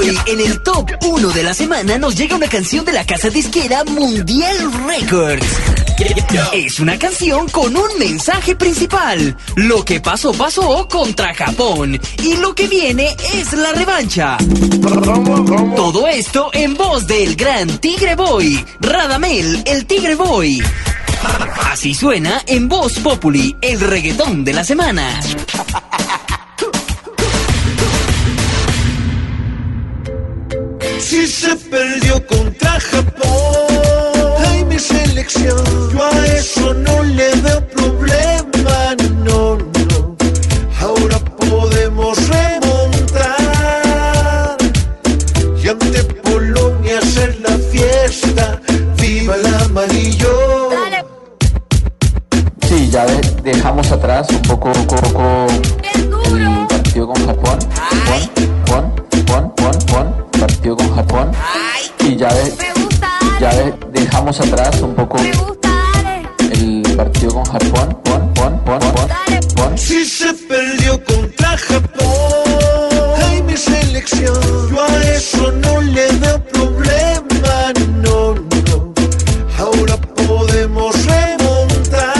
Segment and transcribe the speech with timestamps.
[0.00, 3.28] Hoy, en el top 1 de la semana, nos llega una canción de la casa
[3.28, 5.46] disquera Mundial Records.
[6.54, 9.36] Es una canción con un mensaje principal.
[9.56, 12.00] Lo que pasó, pasó contra Japón.
[12.22, 14.38] Y lo que viene es la revancha.
[15.76, 20.62] Todo esto en voz del gran Tigre Boy, Radamel, el Tigre Boy.
[21.70, 25.20] Así suena en Voz Populi, el reggaetón de la semana.
[31.10, 35.58] Si se perdió contra Japón, ay mi selección,
[35.92, 38.94] yo a eso no le veo problema,
[39.24, 40.16] no, no.
[40.80, 43.36] Ahora podemos remontar
[45.60, 48.60] y ante Polonia hacer la fiesta,
[48.96, 50.70] viva el amarillo.
[52.68, 55.46] Sí, ya de- dejamos atrás un poco, poco, poco
[56.36, 57.58] el partido con Japón.
[58.06, 58.30] Pon,
[58.66, 58.84] pon,
[59.26, 60.06] pon, pon,
[60.38, 60.59] partido con
[61.00, 61.32] Japón.
[62.00, 62.50] Y ya, de-
[63.40, 67.98] de- dejamos atrás un poco el partido con Japón.
[68.04, 69.40] Pon, pon, pon, pon, Dale.
[69.56, 69.78] pon.
[69.78, 74.34] Si se perdió contra Japón, ay mi selección,
[74.70, 77.72] yo a eso no le veo problema,
[78.04, 78.92] no, no.
[79.58, 82.14] Ahora podemos remontar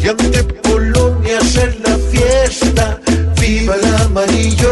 [0.00, 3.00] y ante Polonia hacer la fiesta,
[3.40, 4.71] viva el amarillo.